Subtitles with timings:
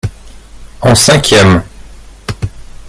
[0.81, 1.61] En cinquième.